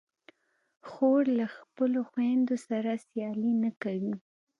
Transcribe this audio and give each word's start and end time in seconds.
خور 0.89 1.23
له 1.39 1.45
خپلو 1.57 1.99
خویندو 2.09 2.55
سره 2.67 2.91
سیالي 3.07 3.51
نه 3.63 3.71
کوي. 3.81 4.13